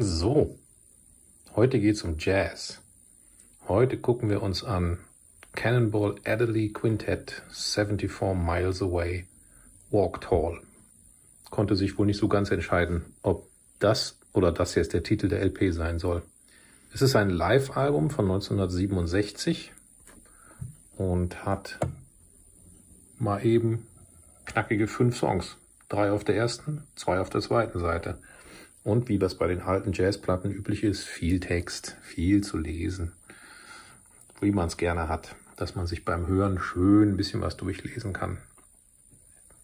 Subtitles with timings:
[0.00, 0.56] So,
[1.56, 2.80] heute geht es um Jazz.
[3.66, 4.98] Heute gucken wir uns an
[5.56, 9.26] Cannonball Adderley Quintet 74 Miles Away
[9.90, 10.60] Walk Tall.
[11.50, 13.48] Konnte sich wohl nicht so ganz entscheiden, ob
[13.80, 16.22] das oder das jetzt der Titel der LP sein soll.
[16.94, 19.72] Es ist ein Live-Album von 1967
[20.96, 21.80] und hat
[23.18, 23.84] mal eben
[24.44, 25.56] knackige fünf Songs.
[25.88, 28.18] Drei auf der ersten, zwei auf der zweiten Seite.
[28.88, 33.12] Und wie das bei den alten Jazzplatten üblich ist, viel Text, viel zu lesen.
[34.40, 38.14] Wie man es gerne hat, dass man sich beim Hören schön ein bisschen was durchlesen
[38.14, 38.38] kann.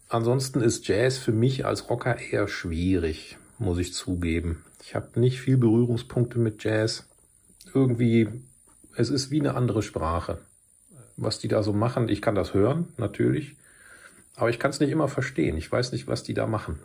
[0.09, 4.63] Ansonsten ist Jazz für mich als Rocker eher schwierig, muss ich zugeben.
[4.83, 7.09] Ich habe nicht viel Berührungspunkte mit Jazz.
[7.73, 8.29] Irgendwie,
[8.95, 10.37] es ist wie eine andere Sprache.
[11.17, 13.55] Was die da so machen, ich kann das hören, natürlich.
[14.35, 15.57] Aber ich kann es nicht immer verstehen.
[15.57, 16.77] Ich weiß nicht, was die da machen.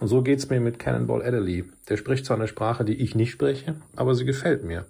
[0.00, 1.64] Und so geht's mir mit Cannonball Adderley.
[1.88, 4.86] Der spricht zwar eine Sprache, die ich nicht spreche, aber sie gefällt mir.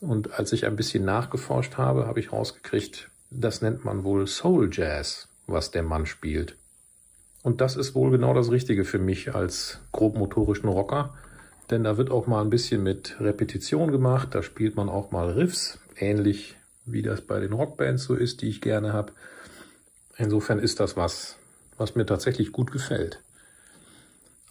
[0.00, 4.68] Und als ich ein bisschen nachgeforscht habe, habe ich rausgekriegt, das nennt man wohl Soul
[4.72, 6.56] Jazz, was der Mann spielt.
[7.42, 11.14] Und das ist wohl genau das Richtige für mich als grobmotorischen Rocker,
[11.70, 15.30] denn da wird auch mal ein bisschen mit Repetition gemacht, da spielt man auch mal
[15.30, 16.56] Riffs, ähnlich
[16.86, 19.12] wie das bei den Rockbands so ist, die ich gerne habe.
[20.16, 21.36] Insofern ist das was,
[21.76, 23.20] was mir tatsächlich gut gefällt.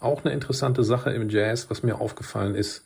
[0.04, 2.84] Auch eine interessante Sache im Jazz, was mir aufgefallen ist,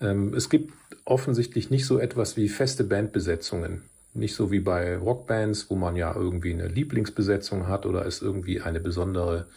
[0.00, 0.72] ähm, es gibt
[1.04, 3.82] offensichtlich nicht so etwas wie feste Bandbesetzungen.
[4.14, 8.62] Nicht so wie bei Rockbands, wo man ja irgendwie eine Lieblingsbesetzung hat oder es irgendwie
[8.62, 9.48] eine besondere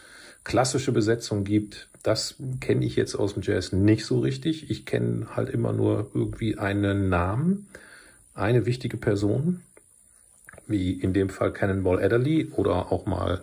[0.43, 1.87] klassische Besetzung gibt.
[2.03, 4.69] Das kenne ich jetzt aus dem Jazz nicht so richtig.
[4.69, 7.67] Ich kenne halt immer nur irgendwie einen Namen,
[8.33, 9.61] eine wichtige Person,
[10.67, 13.39] wie in dem Fall Cannonball Adderley oder auch mal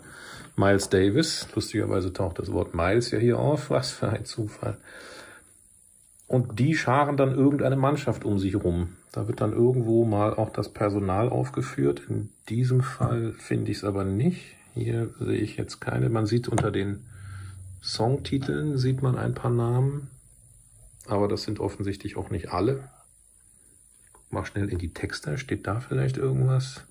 [0.56, 1.46] Miles Davis.
[1.54, 3.70] Lustigerweise taucht das Wort Miles ja hier auf.
[3.70, 4.78] Was für ein Zufall.
[6.26, 8.96] Und die scharen dann irgendeine Mannschaft um sich rum.
[9.12, 12.02] Da wird dann irgendwo mal auch das Personal aufgeführt.
[12.08, 14.56] In diesem Fall finde ich es aber nicht.
[14.74, 16.08] Hier sehe ich jetzt keine.
[16.08, 17.04] Man sieht unter den
[17.82, 20.10] Songtiteln sieht man ein paar Namen.
[21.06, 22.88] Aber das sind offensichtlich auch nicht alle.
[24.12, 25.38] Guck mal schnell in die Texte.
[25.38, 26.84] Steht da vielleicht irgendwas?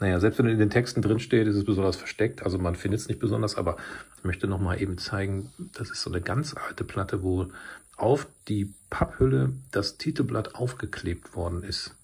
[0.00, 2.42] Naja, selbst wenn in den Texten drinsteht, ist es besonders versteckt.
[2.42, 3.76] Also man findet es nicht besonders, aber
[4.16, 7.48] ich möchte nochmal eben zeigen, das ist so eine ganz alte Platte, wo
[7.96, 11.94] auf die Papphülle das Titelblatt aufgeklebt worden ist.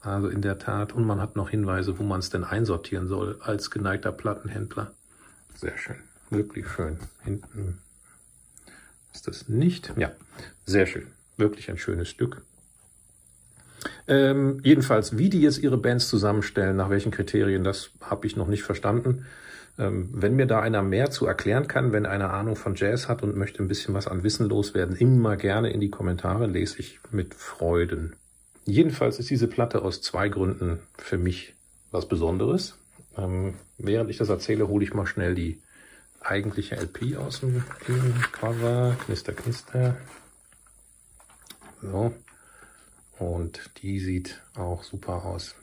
[0.00, 3.38] Also in der Tat, und man hat noch Hinweise, wo man es denn einsortieren soll
[3.40, 4.92] als geneigter Plattenhändler.
[5.56, 5.96] Sehr schön,
[6.30, 6.98] wirklich schön.
[7.22, 7.78] Hinten
[9.12, 9.92] ist das nicht.
[9.96, 10.12] Ja,
[10.64, 11.08] sehr schön.
[11.36, 12.42] Wirklich ein schönes Stück.
[14.08, 18.48] Ähm, jedenfalls, wie die jetzt ihre Bands zusammenstellen, nach welchen Kriterien, das habe ich noch
[18.48, 19.26] nicht verstanden.
[19.78, 23.22] Ähm, wenn mir da einer mehr zu erklären kann, wenn einer Ahnung von Jazz hat
[23.22, 27.00] und möchte ein bisschen was an Wissen loswerden, immer gerne in die Kommentare, lese ich
[27.10, 28.14] mit Freuden.
[28.66, 31.54] Jedenfalls ist diese Platte aus zwei Gründen für mich
[31.90, 32.76] was Besonderes.
[33.16, 35.60] Ähm, während ich das erzähle, hole ich mal schnell die
[36.20, 37.64] eigentliche LP aus dem
[38.32, 38.96] Cover.
[39.06, 39.96] Knister, knister.
[41.80, 42.12] So.
[43.20, 45.54] Und die sieht auch super aus.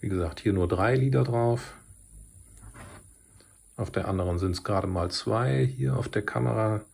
[0.00, 1.72] Wie gesagt, hier nur drei Lieder drauf.
[3.76, 5.64] Auf der anderen sind es gerade mal zwei.
[5.64, 6.84] Hier auf der Kamera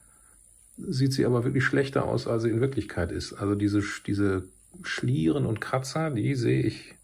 [0.79, 3.33] sieht sie aber wirklich schlechter aus, als sie in Wirklichkeit ist.
[3.33, 4.45] Also diese, diese
[4.85, 6.95] Schlieren und Kratzer, die sehe ich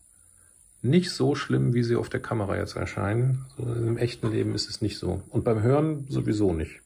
[0.82, 3.44] nicht so schlimm, wie sie auf der Kamera jetzt erscheinen.
[3.58, 5.20] Also Im echten Leben ist es nicht so.
[5.30, 6.80] Und beim Hören sowieso nicht.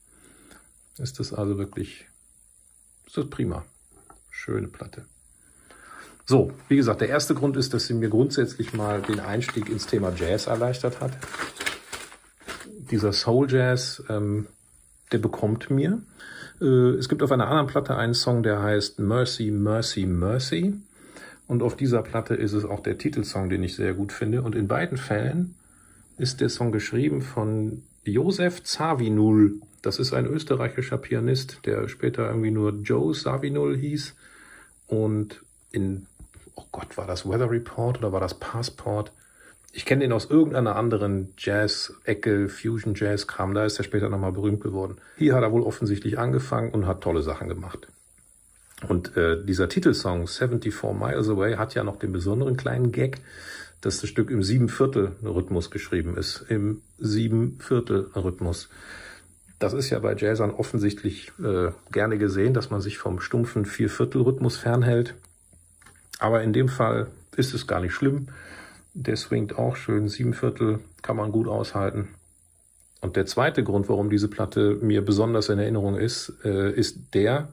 [0.97, 2.07] Ist das also wirklich,
[3.07, 3.67] ist das prima.
[4.31, 5.05] Schöne Platte.
[6.31, 9.89] So, wie gesagt, der erste Grund ist, dass sie mir grundsätzlich mal den Einstieg ins
[9.89, 11.11] Thema Jazz erleichtert hat.
[12.69, 14.47] Dieser Soul Jazz, ähm,
[15.11, 16.03] der bekommt mir.
[16.61, 20.75] Äh, es gibt auf einer anderen Platte einen Song, der heißt Mercy, Mercy, Mercy.
[21.49, 24.43] Und auf dieser Platte ist es auch der Titelsong, den ich sehr gut finde.
[24.43, 25.57] Und in beiden Fällen
[26.17, 29.61] ist der Song geschrieben von Josef Zawinul.
[29.83, 34.15] Das ist ein österreichischer Pianist, der später irgendwie nur Joe Zawinul hieß.
[34.87, 36.07] Und in
[36.61, 39.13] oh Gott, war das Weather Report oder war das Passport?
[39.73, 44.61] Ich kenne den aus irgendeiner anderen Jazz-Ecke, Fusion Jazz-Kram, da ist er später nochmal berühmt
[44.61, 44.99] geworden.
[45.17, 47.87] Hier hat er wohl offensichtlich angefangen und hat tolle Sachen gemacht.
[48.89, 53.21] Und äh, dieser Titelsong 74 Miles Away hat ja noch den besonderen kleinen Gag,
[53.81, 56.45] dass das Stück im Siebenviertel-Rhythmus geschrieben ist.
[56.49, 58.69] Im Siebenviertel-Rhythmus.
[59.59, 64.57] Das ist ja bei Jazzern offensichtlich äh, gerne gesehen, dass man sich vom stumpfen Vierviertel-Rhythmus
[64.57, 65.15] fernhält.
[66.21, 68.29] Aber in dem Fall ist es gar nicht schlimm.
[68.93, 70.09] Der swingt auch schön.
[70.09, 72.09] Sieben Viertel kann man gut aushalten.
[73.01, 77.49] Und der zweite Grund, warum diese Platte mir besonders in Erinnerung ist, äh, ist der,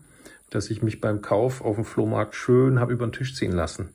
[0.49, 3.89] dass ich mich beim Kauf auf dem Flohmarkt schön habe über den Tisch ziehen lassen.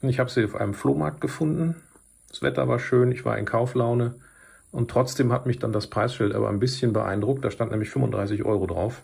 [0.00, 1.76] Ich habe sie auf einem Flohmarkt gefunden.
[2.28, 4.14] Das Wetter war schön, ich war in Kauflaune.
[4.70, 7.44] Und trotzdem hat mich dann das Preisschild aber ein bisschen beeindruckt.
[7.44, 9.02] Da stand nämlich 35 Euro drauf.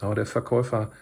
[0.00, 0.92] Aber der Verkäufer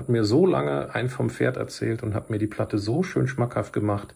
[0.00, 3.28] hat mir so lange ein vom Pferd erzählt und hat mir die Platte so schön
[3.28, 4.14] schmackhaft gemacht,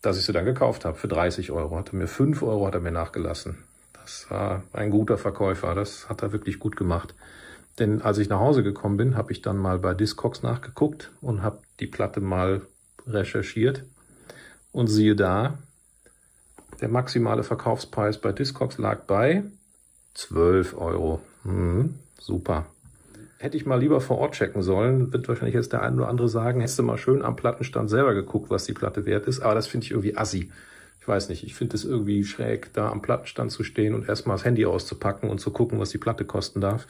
[0.00, 1.76] dass ich sie dann gekauft habe für 30 Euro.
[1.76, 3.58] Hatte mir 5 Euro hat er mir nachgelassen.
[3.94, 5.74] Das war ein guter Verkäufer.
[5.74, 7.16] Das hat er wirklich gut gemacht.
[7.80, 11.42] Denn als ich nach Hause gekommen bin, habe ich dann mal bei Discogs nachgeguckt und
[11.42, 12.62] habe die Platte mal
[13.04, 13.82] recherchiert.
[14.70, 15.58] Und siehe da,
[16.80, 19.42] der maximale Verkaufspreis bei Discogs lag bei
[20.14, 21.20] 12 Euro.
[21.42, 22.66] Mhm, super.
[23.40, 26.28] Hätte ich mal lieber vor Ort checken sollen, wird wahrscheinlich jetzt der eine oder andere
[26.28, 29.40] sagen, hättest du mal schön am Plattenstand selber geguckt, was die Platte wert ist.
[29.40, 30.50] Aber das finde ich irgendwie assi.
[31.00, 34.36] Ich weiß nicht, ich finde es irgendwie schräg, da am Plattenstand zu stehen und erstmal
[34.36, 36.88] das Handy auszupacken und zu gucken, was die Platte kosten darf.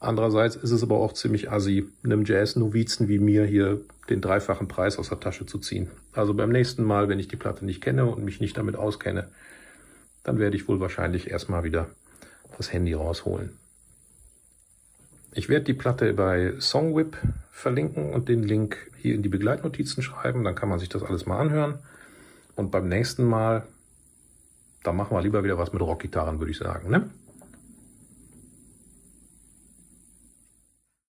[0.00, 4.98] Andererseits ist es aber auch ziemlich assi, einem Jazz-Novizen wie mir hier den dreifachen Preis
[4.98, 5.88] aus der Tasche zu ziehen.
[6.12, 9.28] Also beim nächsten Mal, wenn ich die Platte nicht kenne und mich nicht damit auskenne,
[10.24, 11.86] dann werde ich wohl wahrscheinlich erstmal wieder
[12.56, 13.52] das Handy rausholen.
[15.38, 17.16] Ich werde die Platte bei Songwhip
[17.52, 20.42] verlinken und den Link hier in die Begleitnotizen schreiben.
[20.42, 21.78] Dann kann man sich das alles mal anhören.
[22.56, 23.62] Und beim nächsten Mal,
[24.82, 26.90] da machen wir lieber wieder was mit Rockgitarren, würde ich sagen.
[26.90, 27.08] Ne?